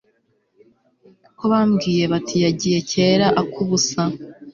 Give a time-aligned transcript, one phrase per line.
[1.37, 4.01] ko bambwiye bati yagiye kera ak'ubusa